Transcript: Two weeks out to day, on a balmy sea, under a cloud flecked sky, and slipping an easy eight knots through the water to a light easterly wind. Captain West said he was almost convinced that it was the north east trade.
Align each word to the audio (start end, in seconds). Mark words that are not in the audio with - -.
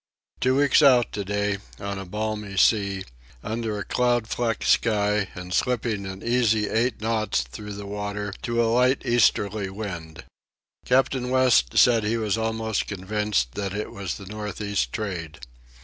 Two 0.39 0.55
weeks 0.55 0.81
out 0.81 1.11
to 1.11 1.23
day, 1.23 1.59
on 1.79 1.99
a 1.99 2.05
balmy 2.07 2.57
sea, 2.57 3.03
under 3.43 3.77
a 3.77 3.85
cloud 3.85 4.25
flecked 4.27 4.63
sky, 4.63 5.27
and 5.35 5.53
slipping 5.53 6.07
an 6.07 6.23
easy 6.23 6.67
eight 6.69 6.99
knots 7.01 7.43
through 7.43 7.73
the 7.73 7.85
water 7.85 8.33
to 8.41 8.63
a 8.63 8.65
light 8.65 9.05
easterly 9.05 9.69
wind. 9.69 10.23
Captain 10.85 11.29
West 11.29 11.77
said 11.77 12.03
he 12.03 12.17
was 12.17 12.35
almost 12.35 12.87
convinced 12.87 13.51
that 13.51 13.75
it 13.75 13.91
was 13.91 14.17
the 14.17 14.25
north 14.25 14.59
east 14.59 14.91
trade. 14.91 15.39